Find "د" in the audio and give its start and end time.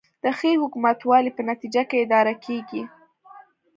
0.23-0.25